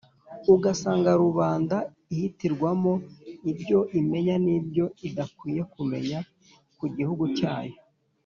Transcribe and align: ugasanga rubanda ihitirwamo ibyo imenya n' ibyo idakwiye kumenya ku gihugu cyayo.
ugasanga 0.53 1.09
rubanda 1.23 1.77
ihitirwamo 2.13 2.93
ibyo 3.51 3.79
imenya 3.99 4.35
n' 4.43 4.51
ibyo 4.57 4.85
idakwiye 5.07 5.61
kumenya 5.73 6.19
ku 6.77 6.85
gihugu 6.97 7.25
cyayo. 7.37 7.75